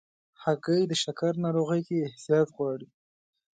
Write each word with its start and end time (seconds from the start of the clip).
هګۍ 0.43 0.81
د 0.87 0.93
شکر 1.03 1.33
ناروغۍ 1.43 1.81
کې 1.87 2.05
احتیاط 2.07 2.47
غواړي. 2.55 2.87